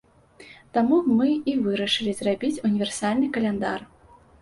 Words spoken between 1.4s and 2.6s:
і вырашылі зрабіць